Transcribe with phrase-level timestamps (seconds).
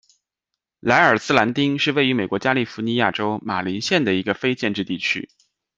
[0.79, 5.29] 莱尔兹兰丁是位于美国加利福尼亚州马林县的一个非建制地区。